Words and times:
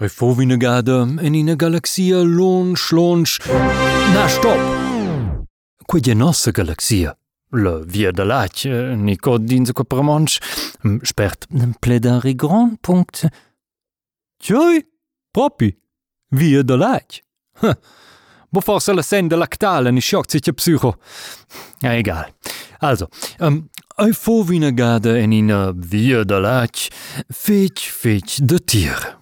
Ei 0.00 0.08
fo 0.08 0.32
vi 0.32 0.46
gada 0.56 1.00
en 1.02 1.34
ina 1.34 1.56
galaxia 1.56 2.22
longe, 2.22 2.94
longe... 2.94 3.40
Na, 4.14 4.28
stop! 4.28 4.60
Quei 5.84 6.00
è 6.02 6.14
nossa 6.14 6.52
galaxia. 6.52 7.18
La 7.50 7.80
via 7.84 8.12
de 8.12 8.22
l'ac, 8.22 8.64
nico 8.94 9.38
dins 9.38 9.72
quei 9.72 9.84
pramonch, 9.84 10.38
spert 11.02 11.48
pledari 11.80 12.36
grand 12.36 12.78
punct. 12.80 13.26
Tjoi, 14.38 14.86
propi, 15.32 15.76
via 16.28 16.62
de 16.62 16.76
l'ac. 16.76 17.24
Bo 18.50 18.60
forse 18.60 18.92
la 18.92 19.02
sende 19.02 19.34
lactale 19.34 19.90
ni 19.90 20.00
schock 20.00 20.30
sich 20.30 20.54
psycho. 20.54 20.94
Ja, 21.82 21.94
egal. 21.94 22.34
Also, 22.78 23.08
ähm, 23.40 23.68
vi 23.98 24.72
gada 24.72 25.18
en 25.18 25.32
ina 25.32 25.72
via 25.74 26.22
de 26.22 26.38
l'ac, 26.38 26.88
fetch, 27.32 27.90
fetch 27.90 28.38
de 28.42 28.60
tir. 28.60 29.17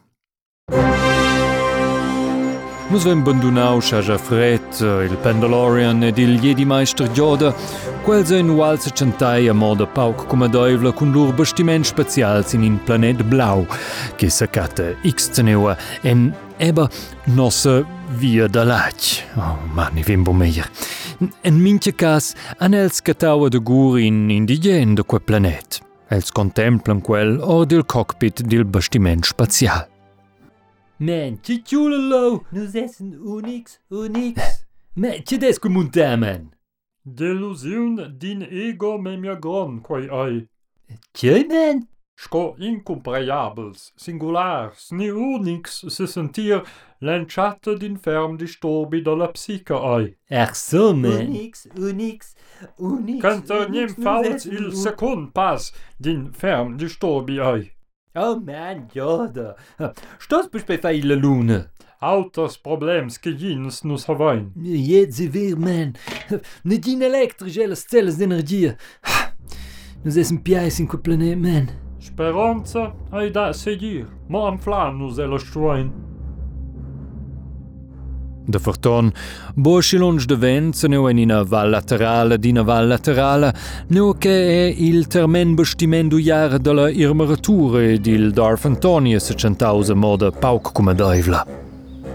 Nus 2.88 3.02
vem 3.04 3.22
bandunau 3.24 3.80
Shaja 3.80 4.16
Fred, 4.16 4.62
il 4.80 5.16
Pendalorian 5.22 6.04
ed 6.04 6.18
il 6.18 6.38
Jedi-Meister 6.38 7.08
Yoda, 7.14 7.52
quels 8.04 8.30
ein 8.30 8.48
ualza 8.48 8.90
centai 8.90 9.48
a 9.48 9.52
moda 9.52 9.86
pauc 9.86 10.28
come 10.28 10.48
doivla 10.48 10.92
cun 10.92 11.10
lur 11.10 11.32
bastiment 11.34 11.84
spazials 11.84 12.52
in 12.54 12.62
in 12.62 12.78
planet 12.84 13.24
blau, 13.24 13.66
che 14.14 14.30
sacata 14.30 14.94
x-teneua 15.02 15.76
en 16.02 16.32
eba 16.58 16.88
nossa 17.24 17.84
via 18.18 18.46
da 18.46 18.62
lac. 18.62 19.24
Oh, 19.34 19.58
mani 19.74 20.02
vim 20.02 20.22
bo 20.22 20.32
meier. 20.32 20.70
En 21.42 21.58
minche 21.60 21.92
cas 21.92 22.34
an 22.60 22.72
els 22.72 23.02
cataua 23.02 23.50
de 23.50 23.58
gur 23.58 23.98
in 23.98 24.30
indigen 24.30 24.94
de 24.94 25.02
quel 25.02 25.20
planet. 25.20 25.82
Els 26.08 26.30
contemplan 26.30 27.02
quel 27.02 27.40
or 27.42 27.66
del 27.66 27.82
cockpit 27.82 28.46
del 28.46 28.64
bastiment 28.64 29.26
spazial. 29.26 29.95
Man, 30.98 31.38
ce 31.42 31.58
ciulalo! 31.62 32.44
Nus 32.52 32.74
essen 32.74 33.12
unix, 33.12 33.80
unix. 33.90 34.40
Man, 34.96 35.22
ce 35.26 35.36
des 35.36 35.58
cu 35.58 35.68
munta, 35.68 36.16
man? 36.16 36.54
Delusiun 37.04 38.14
din 38.18 38.40
ego 38.50 38.96
me 38.98 39.16
mia 39.16 39.34
gron 39.34 39.80
quai 39.80 40.08
ai. 40.08 40.48
Ce, 41.12 41.44
man? 41.50 41.86
Sco 42.16 42.56
incompreabels, 42.58 43.92
singulars, 43.96 44.88
ni 44.90 45.10
unix 45.10 45.84
se 45.88 46.06
sentir 46.06 46.64
l'enciata 46.98 47.74
din 47.74 47.96
ferm 47.96 48.36
disturbi 48.36 49.02
de 49.02 49.10
la 49.10 49.28
psica 49.28 49.76
ai. 49.76 50.16
Ach 50.30 50.54
so, 50.54 50.94
man. 50.94 51.28
Unix, 51.28 51.66
unix, 51.76 52.34
unix. 52.78 53.20
Canta 53.20 53.66
unix, 53.66 53.92
fauts 54.00 54.28
essen 54.32 54.52
il 54.52 54.72
secund 54.72 55.32
pas 55.34 55.72
din 56.00 56.30
ferm 56.32 56.78
disturbi 56.78 57.38
ai. 57.38 57.75
Oh, 58.18 58.40
man. 58.40 58.88
Stos 60.18 60.48
bist 60.48 60.66
bei 60.66 60.78
feile 60.78 61.14
Lune? 61.14 61.68
Autos 62.00 62.56
problems 62.56 63.18
che 63.18 63.30
jins 63.30 63.84
nus 63.84 64.08
havain. 64.08 64.52
Jetzt 64.56 65.34
wir, 65.34 65.56
man. 65.56 65.92
Ne 66.64 66.78
din 66.78 67.02
elektrisch 67.02 67.58
las 67.68 67.84
celles 67.84 68.16
d'energia. 68.16 68.76
Nus 70.02 70.16
essen 70.16 70.42
piais 70.42 70.78
in 70.80 70.88
quel 70.88 71.02
planet, 71.02 71.36
man. 71.38 71.68
Speranza 72.00 72.94
ai 73.12 73.30
da 73.30 73.52
seguir, 73.52 74.06
ma 74.28 74.46
am 74.48 74.58
flan 74.58 74.96
nus 74.98 75.18
ela 75.18 75.38
struain. 75.38 75.92
Da 78.48 78.58
forton, 78.58 79.12
boschilons 79.56 80.26
de 80.26 80.36
vent 80.38 80.76
se 80.78 80.86
neu 80.86 81.08
en 81.10 81.18
ina 81.18 81.40
val 81.42 81.72
laterala 81.74 82.36
d'ina 82.38 82.62
val 82.62 82.86
laterala, 82.86 83.52
neu 83.90 84.12
che 84.18 84.30
è 84.30 84.74
il 84.78 85.08
termen 85.08 85.56
bestimendu 85.56 86.18
jara 86.18 86.58
della 86.58 86.88
irmaratura 86.88 87.82
ed 87.82 88.06
il 88.06 88.30
Darf 88.30 88.64
Antonia 88.66 89.18
se 89.18 89.34
centausa 89.34 89.94
moda 89.94 90.30
pauc 90.30 90.70
come 90.72 90.94
doivla. 90.94 91.44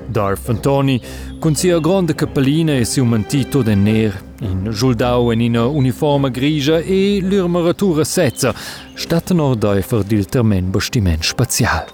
Darf 0.08 0.48
Antoni, 0.48 1.02
con 1.38 1.56
sia 1.56 1.80
grande 1.80 2.16
cappellina 2.16 2.76
e 2.76 2.86
sia 2.86 3.04
mantito 3.04 3.62
de 3.62 3.76
ner, 3.76 4.24
in 4.40 4.70
giuldau 4.72 5.32
en 5.32 5.42
ina 5.42 5.66
uniforme 5.66 6.32
grigia 6.32 6.80
e 6.80 7.20
l'irmaratura 7.22 8.06
sezza, 8.06 8.54
statten 8.94 9.40
or 9.40 9.58
deufer 9.58 10.04
dil 10.04 10.26
termen 10.26 10.72
bestiment 10.72 11.24
spazial. 11.24 11.86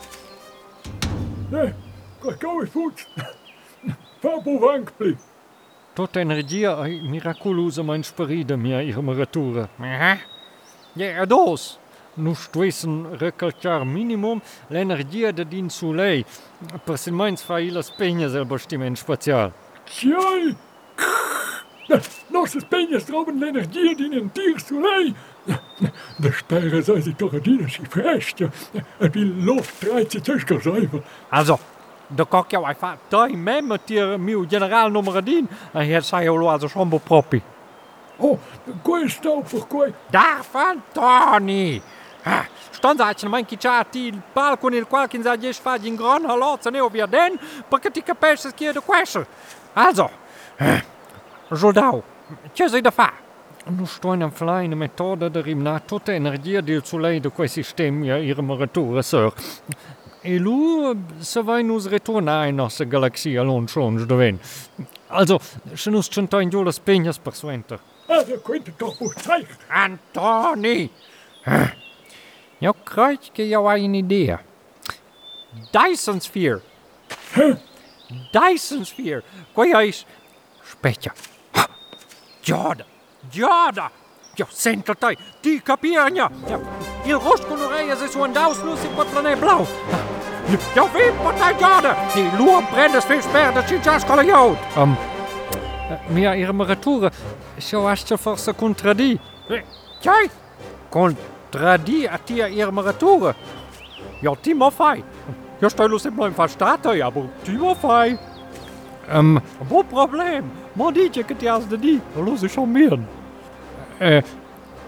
Eh, 1.51 1.73
go 2.21 2.61
i 2.61 2.67
fut. 2.67 3.05
Fabo 4.21 4.59
vankpli. 4.59 5.15
Tot 5.93 6.15
energia 6.15 6.75
ai 6.81 7.01
miraculosa 7.01 7.83
mein 7.83 8.03
sparida 8.03 8.57
mia 8.57 8.81
irmaratura. 8.81 9.69
Ja, 9.79 10.17
ja, 10.95 11.25
dos. 11.25 11.77
Nu 12.17 12.33
stuessen 12.35 13.17
recalcar 13.19 13.85
minimum 13.85 14.41
l'energia 14.69 15.31
de 15.31 15.43
din 15.45 15.69
sulei, 15.69 16.25
per 16.85 16.97
sin 16.97 17.13
meins 17.13 17.43
fa 17.45 17.59
ila 17.61 17.83
spegna 17.85 18.29
sel 18.29 18.45
bastiment 18.45 18.97
spazial. 18.97 19.53
Tjai! 19.85 20.55
Nossas 22.29 22.63
penhas 22.63 23.05
troben 23.05 23.39
l'energia 23.39 23.93
din 23.95 24.13
en 24.13 24.29
tir 24.29 24.57
soleil. 24.59 25.13
De 26.19 26.31
sperre 26.33 26.81
sei 26.83 27.01
si 27.01 27.13
torredina 27.13 27.69
si 27.69 27.85
fresca. 27.85 28.49
Et 28.99 29.13
vil 29.13 29.31
dreit 29.45 30.11
si 30.11 30.19
tøsker 30.21 30.59
zuiver. 30.59 31.05
Also, 31.29 31.59
De 32.07 32.25
qualquer 32.25 32.61
Wi-Fi. 32.61 32.97
Tem 33.07 33.37
mesmo 33.37 33.77
ter 33.77 34.19
mil 34.19 34.45
general 34.47 34.95
en 34.95 35.05
hij 35.05 35.43
En 35.71 35.81
hier 35.81 36.03
sai 36.03 36.29
o 36.29 36.37
loado 36.37 36.67
sombo. 36.67 37.01
Oh, 38.19 38.39
gooi 38.83 39.09
stel 39.09 39.41
voor 39.45 39.65
gooi. 39.69 39.93
Daarvan, 40.09 40.81
Tony. 40.91 41.81
Ah, 42.23 42.45
Stanzaatje, 42.71 43.21
dan 43.21 43.29
manchi 43.29 43.57
in 43.59 44.13
il 44.13 44.21
pal 44.33 44.57
in 44.61 44.73
il 44.73 44.87
qual 44.87 45.07
in 45.11 45.23
in 45.81 45.95
gran 45.95 46.25
halozza 46.25 46.69
ne 46.69 46.79
ovvia 46.79 47.05
den, 47.05 47.39
perché 47.67 47.91
ti 47.91 48.03
capisci 48.03 48.51
che 48.53 48.69
è 48.69 48.73
da. 48.73 48.81
Also, 49.73 50.09
che 52.53 52.67
sei 52.67 52.81
de 52.81 52.91
fa? 52.91 53.11
Nu 53.65 53.85
sto 53.85 54.13
in 54.13 54.69
de 54.69 54.75
metode 54.75 55.29
de 55.29 55.55
na 55.55 55.81
de 56.03 56.13
energia 56.13 56.61
die 56.61 56.75
het 56.75 56.87
sulle 56.87 57.19
di 57.19 57.29
quei 57.29 57.47
ja 57.47 58.15
a 58.15 58.17
irma. 58.17 58.67
E 60.27 60.39
lu 60.39 60.93
se 61.21 61.41
vai 61.41 61.63
nus 61.63 61.85
retornar 61.85 62.49
in 62.49 62.55
nostra 62.57 62.85
galaxia 62.85 63.43
longe 63.43 63.79
longe 63.79 64.05
de 64.05 64.15
ven. 64.15 64.39
Also, 65.07 65.39
se 65.73 65.89
nus 65.89 66.09
centai 66.09 66.43
in 66.43 66.49
giù 66.49 66.63
las 66.63 66.79
peñas 66.79 67.17
per 67.17 67.33
suenter. 67.33 67.79
Der 68.09 68.37
könnte 68.43 68.73
doch 68.77 68.99
wohl 68.99 69.15
zeigen. 69.15 69.55
Antoni! 69.69 70.89
Jag 72.59 72.75
kreuz 72.83 73.31
che 73.33 73.45
jag 73.45 73.63
har 73.63 73.77
en 73.77 73.95
idé. 73.95 74.37
Dyson 75.71 76.19
Sphere. 76.19 76.59
Dyson 78.33 78.83
Sphere. 78.83 79.21
Quei 79.53 79.71
eis... 79.71 80.05
Specchia. 80.65 81.13
Giada. 82.41 82.85
Giada. 83.31 83.91
Ja, 84.35 84.45
sento 84.49 84.93
te. 84.93 85.15
Ti 85.41 85.61
capirnia. 85.61 86.29
Ja, 86.47 86.59
il 87.05 87.15
rosco 87.15 87.55
non 87.55 87.69
reia 87.69 87.95
su 87.95 88.19
un 88.19 88.33
daus 88.33 88.61
nu 88.61 88.75
si 88.75 88.87
pot 88.87 89.07
planet 89.07 89.39
blau. 89.39 89.65
Ja, 89.89 90.16
Jag 90.75 90.89
vet 90.93 91.13
vad 91.23 91.33
jag 91.39 91.51
gjorde! 91.51 91.95
De 92.15 92.37
lurbrände 92.37 93.01
svepsperrade 93.01 93.63
Chichas 93.67 94.03
kollajod! 94.03 94.57
Um, 94.77 94.95
mia 96.13 96.33
irmăritură 96.33 97.11
și 97.57 97.75
o 97.75 97.85
aș 97.85 98.03
ce 98.03 98.15
for 98.15 98.37
să 98.37 98.51
contradi. 98.51 99.19
Ce? 100.01 100.31
Contradi 100.89 102.07
atia 102.07 102.45
irmăritură? 102.45 103.35
Eu 104.21 104.37
Timofei. 104.41 105.03
Eu 105.61 105.67
stoi 105.67 105.87
lu 105.87 105.97
simplu 105.97 106.23
în 106.23 106.31
faștată, 106.31 106.95
ia 106.95 107.09
bu 107.09 107.29
Timofei. 107.43 108.19
Um, 109.17 109.41
bu 109.67 109.85
problem. 109.89 110.43
Mă 110.73 110.91
dice 110.91 111.21
că 111.21 111.33
te 111.33 111.49
azi 111.49 111.67
de 111.67 111.75
die, 111.75 112.01
lu 112.23 112.35
se. 112.35 112.47
Eh, 113.97 114.15
eh, 114.15 114.23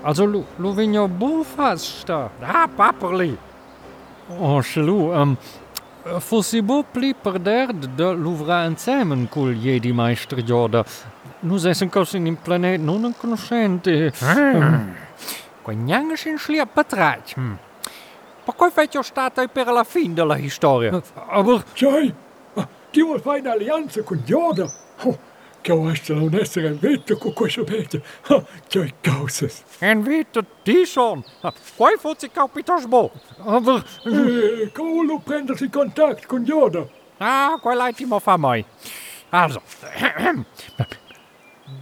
also 0.02 0.26
lu, 0.26 0.44
lu 0.56 0.70
vin 0.70 0.94
eu. 0.94 1.10
Da. 2.06 2.32
Oh, 4.38 4.62
chelou, 4.62 5.12
um, 5.12 5.38
fossi 6.20 6.62
bo 6.62 6.84
pli 6.84 7.14
perder 7.14 7.74
de 7.74 8.12
l'uvra 8.14 8.66
insieme 8.66 9.28
col 9.28 9.56
Jedi 9.56 9.92
Meister 9.92 10.44
Yoda. 10.46 10.84
Nus 11.42 11.66
essen 11.66 11.90
cos 11.90 12.14
in 12.14 12.28
un 12.28 12.36
planet 12.36 12.80
non 12.80 13.14
conoscente. 13.18 14.12
Um, 14.22 14.94
Quagnanga 15.64 16.16
sin 16.16 16.38
schliep 16.38 16.74
patrać. 16.74 17.34
Hm. 17.36 17.58
Ma 18.46 18.54
coi 18.54 18.72
fece 18.72 19.02
stata 19.04 19.48
per 19.48 19.68
la 19.68 19.84
fin 19.84 20.14
della 20.14 20.38
storia. 20.48 21.02
Aber, 21.28 21.64
Tjai! 21.74 22.14
Ti 22.92 23.02
vuol 23.04 23.22
fare 23.22 23.40
un'alleanza 23.40 24.02
con 24.02 24.22
Yoda? 24.26 24.66
Oh, 25.04 25.18
chciałaś 25.70 26.10
Lester 26.32 26.66
en. 26.66 26.80
Ha, 28.22 28.42
jij 28.70 28.92
kousjes. 29.04 29.64
En 29.80 30.04
witte 30.04 30.44
tison. 30.64 31.24
Koi 31.78 31.98
voelt 31.98 32.20
zich 32.20 32.32
kapitasbo. 32.32 33.10
Koolo 34.74 35.20
prender 35.20 35.62
in 35.62 35.70
contact 35.70 36.26
con 36.26 36.44
joda. 36.44 36.80
Ah, 37.18 37.62
koi 37.62 37.76
leidt 37.76 38.08
mo 38.08 38.20
van 38.20 38.40
mij. 38.40 38.66
Also. 39.30 39.62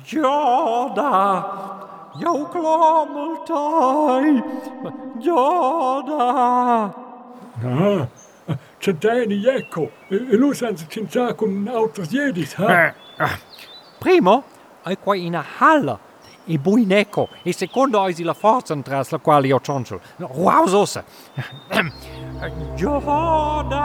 Joda. 0.03 1.45
Jouw. 2.19 2.49
Joda. 5.19 6.93
Ah. 7.63 8.07
C'è 8.79 8.93
Dani, 8.93 9.45
ecco, 9.45 9.91
e 10.07 10.35
lui 10.35 10.53
senza 10.53 10.85
c'entrare 10.85 11.35
con 11.35 11.67
altri 11.67 12.07
ieri, 12.11 12.47
ha. 12.55 12.93
Primo, 13.99 14.43
al 14.83 14.99
quale 14.99 15.21
in 15.21 15.35
a 15.35 15.43
hall 15.59 15.99
e 16.45 16.57
buineco 16.57 17.27
e 17.43 17.51
secondo 17.51 17.99
hai 18.01 18.15
la 18.23 18.33
forza 18.33 18.75
tras 18.77 19.09
la 19.09 19.17
quale 19.17 19.47
io 19.47 19.59
cioncio. 19.59 19.99
No, 20.17 20.29
wow, 20.33 20.67
sosa. 20.67 21.03
Giovanna, 22.75 23.81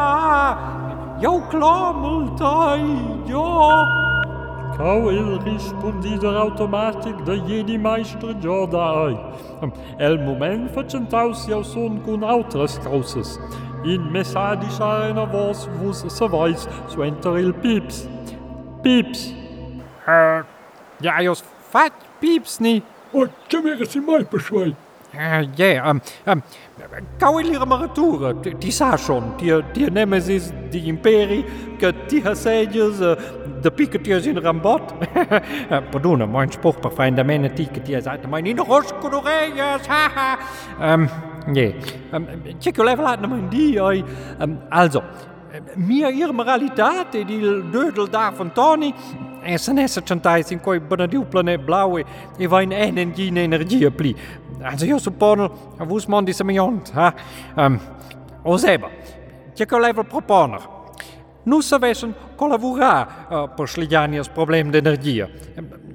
io 1.19 1.47
clamultai, 1.49 3.23
io... 3.27 4.11
Kau 4.77 5.11
il 5.11 5.39
rispondidor 5.41 6.35
automatic 6.35 7.23
de 7.25 7.41
jedi 7.47 7.79
maestro 7.79 8.33
Jodai. 8.35 9.19
El 9.99 10.19
moment 10.19 10.71
facentaus 10.73 11.47
iau 11.47 11.63
son 11.63 12.01
kun 12.01 12.23
autras 12.25 12.79
causas. 12.79 13.39
In 13.85 14.11
messadis 14.11 14.81
arena 14.81 15.27
vos 15.27 15.69
vos 15.79 16.05
savais 16.09 16.67
suenter 16.89 17.39
il 17.39 17.53
pips. 17.53 18.09
Pips! 18.83 19.42
я 20.07 21.19
ее 21.19 21.35
спать 21.35 21.93
пипсни. 22.21 22.83
Ой, 23.13 23.31
чем 23.49 23.67
я 23.67 23.85
снимай 23.85 24.25
пошвай? 24.25 24.75
Ja, 25.57 25.91
um, 25.91 26.01
um, 26.25 26.43
Kauwelere 27.19 27.67
Maratura, 27.67 28.33
Tisa 28.59 28.97
schon, 28.97 29.37
Tier 29.37 29.91
Nemesis, 29.91 30.53
die 30.73 30.89
Imperi, 30.89 31.45
Tier 32.09 32.35
Sages, 32.35 33.01
eh, 33.01 33.17
de 33.63 33.71
pieketiers 33.71 34.27
in 34.27 34.39
Rambot. 34.39 34.83
Eh, 35.69 35.81
pardon, 35.91 36.31
mein 36.31 36.51
spruch 36.53 36.81
perfijn, 36.81 37.15
de 37.15 37.25
mijne 37.25 37.53
tieketiers 37.53 38.07
uit 38.07 38.23
de 38.23 38.29
mijn 38.29 38.47
in 38.47 38.57
de 38.57 38.63
roskodorejes, 38.63 39.87
haha. 39.87 40.39
Um, 40.93 41.09
nee, 41.47 41.75
um, 42.13 42.27
check 42.59 42.77
je 42.77 42.89
even 42.89 43.03
laten 43.03 43.29
mijn 43.29 43.49
die, 43.49 43.83
oi. 43.83 44.05
Um, 44.41 44.59
also, 44.69 45.03
eh, 45.51 45.61
mir 45.77 46.11
ihre 46.11 46.33
Moralität, 46.33 47.13
die 47.13 47.71
Dödel 47.71 48.11
da 48.11 48.33
von 48.33 48.53
Tony, 48.53 48.95
SNS-čantajci 49.47 50.55
in 50.55 50.61
koji 50.61 50.81
bo 50.81 50.97
naredil 50.97 51.25
planet 51.25 51.61
Blavi 51.67 52.03
e 52.03 52.05
in 52.39 52.51
vojn 52.51 52.73
en 52.73 52.99
engine 52.99 53.45
energije 53.45 53.91
pli. 53.91 54.15
Zdaj 54.77 54.89
jaz 54.89 55.07
upornil, 55.07 55.49
a 55.79 55.85
vus 55.85 56.09
mondi 56.09 56.33
sem 56.33 56.51
jont, 56.51 56.91
ha? 56.95 57.13
Um, 57.57 57.79
ozeba, 58.45 58.91
čekal 59.59 59.81
level 59.81 60.05
proponer. 60.05 60.61
Nu 61.45 61.63
savesen 61.63 62.15
kolavurar 62.37 63.07
uh, 63.07 63.49
posledjanje 63.57 64.25
s 64.25 64.29
problem 64.29 64.71
de 64.71 64.79
energije. 64.79 65.29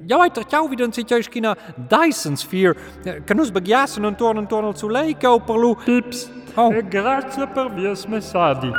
Ja, 0.08 0.20
uit 0.20 0.36
dat 0.36 0.68
wie 0.70 0.78
dan 0.78 0.94
zit 0.94 1.10
juist 1.10 1.30
kina 1.30 1.56
Dyson 1.76 2.38
Sphere. 2.38 2.76
E, 3.04 3.22
kan 3.26 3.40
ons 3.40 3.52
begjassen 3.52 4.04
een 4.04 4.16
toren 4.16 4.38
en 4.38 4.48
toren 4.48 4.78
zo 4.78 4.92
lijken 4.92 5.32
op 5.32 5.46
perlu. 5.46 5.76
Tips. 5.86 6.30
Oh. 6.56 6.76
E 6.76 6.82
grazie 6.90 7.48
per 7.48 7.72
vies 7.76 8.08
messadi. 8.08 8.72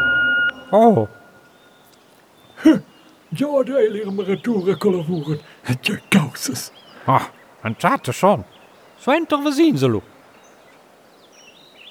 Oh. 0.70 1.06
Huh. 2.62 2.78
De 3.30 3.72
hele 3.72 4.04
armatura 4.06 4.76
collaboren. 4.76 5.38
Je 5.82 5.98
causes. 6.10 6.72
Ah, 7.06 7.30
un 7.64 7.74
chat 7.78 8.08
schon. 8.12 8.44
So 8.98 9.12
enter 9.12 9.38
wir 9.38 9.52
sehen, 9.52 9.76
so. 9.76 10.02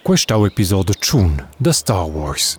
Quest'au 0.03 0.45
episodio 0.45 0.93
tschun 0.93 1.41
da 1.59 1.73
Star 1.73 2.07
Wars. 2.13 2.57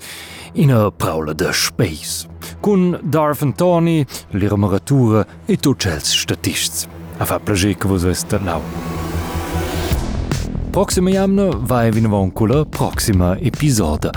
Ina 0.54 0.90
praula 0.90 1.34
da 1.34 1.52
Space. 1.52 2.28
Cun 2.60 2.98
Darth 3.02 3.42
Antoni, 3.42 4.06
l'irmaratura 4.32 5.26
e 5.46 5.56
tucels 5.56 6.12
statists. 6.12 6.86
A 7.18 7.24
fa 7.24 7.38
plager 7.38 7.74
che 7.74 7.88
vos 7.88 8.04
est 8.04 8.32
lau. 8.44 8.62
Proxima 10.78 11.10
jamna 11.10 11.48
vai 11.66 11.90
vinavon 11.90 12.30
cu 12.30 12.46
la 12.46 12.64
proxima 12.64 13.36
episoda. 13.40 14.10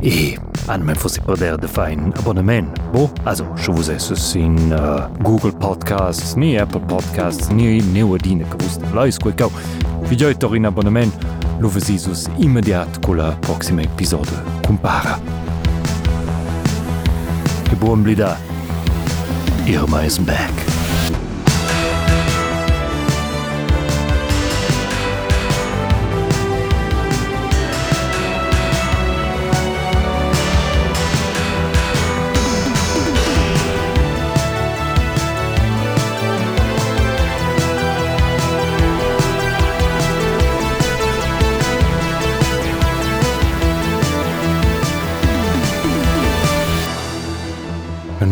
E 0.00 0.36
an 0.66 0.82
me 0.82 0.94
fossi 0.94 1.20
perder 1.20 1.56
de 1.56 1.66
fein 1.66 2.12
abonnement. 2.18 2.80
Bo, 2.92 3.10
also, 3.24 3.44
se 3.56 3.70
vos 3.70 3.88
esses 3.88 4.34
in 4.34 4.56
uh, 4.72 5.06
Google 5.22 5.52
Podcasts, 5.52 6.34
ni 6.34 6.58
Apple 6.58 6.80
Podcasts, 6.80 7.48
ni 7.48 7.80
neuadine 7.92 8.44
che 8.48 8.56
vos 8.56 8.78
leis 8.94 9.16
quei 9.16 9.34
cau. 9.34 9.50
Figioi 10.08 10.34
tor 10.34 10.56
in 10.56 10.66
abonnement, 10.66 11.14
lo 11.60 11.68
vesisus 11.68 12.26
immediat 12.38 12.98
cu 13.06 13.12
la 13.12 13.36
proxima 13.40 13.82
episoda 13.82 14.42
compara. 14.66 15.20
E 17.70 17.74
buon 17.76 18.02
blida. 18.02 18.36
Irma 19.66 20.02
is 20.02 20.18
back. 20.18 20.77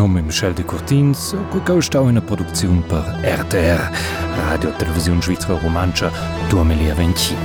Cu 0.07 0.13
Michel 0.13 0.29
de 0.31 0.33
Schelde 0.33 0.65
Cortins 0.65 1.35
goukauscht 1.51 1.97
a 1.97 2.01
einer 2.01 2.21
Produktion 2.21 2.81
per 2.87 3.03
RTR, 3.25 3.91
Radio 4.37 4.71
Radiotelevision 4.71 5.21
Schweizer 5.21 5.55
Romanscher 5.55 6.13
Domelia 6.49 6.95
Ventin. 6.97 7.37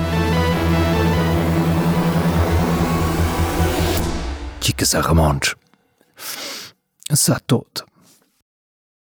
Chicke 4.59 4.85
Sache 4.85 5.15
Mensch. 5.15 5.55
Sa 7.09 7.39
tot. 7.47 7.90